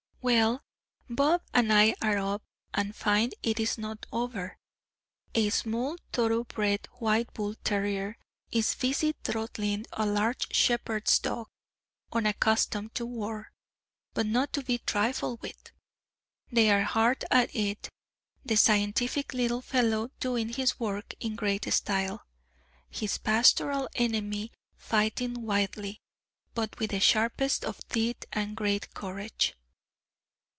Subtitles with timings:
[0.23, 0.61] Well,
[1.09, 2.43] Bob and I are up,
[2.75, 4.55] and find it is not over;
[5.33, 8.17] a small thoroughbred, white bull terrier,
[8.51, 11.47] is busy throttling a large shepherd's dog,
[12.13, 13.51] unaccustomed to war,
[14.13, 15.71] but not to be trifled with.
[16.51, 17.89] They are hard at it;
[18.45, 22.27] the scientific little fellow doing his work in great style,
[22.91, 25.99] his pastoral enemy fighting wildly,
[26.53, 29.55] but with the sharpest of teeth and a great courage.